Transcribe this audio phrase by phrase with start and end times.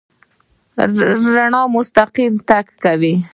[1.35, 3.13] رڼا مستقیم تګ کوي.